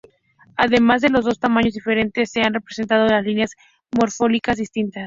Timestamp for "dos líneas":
3.07-3.51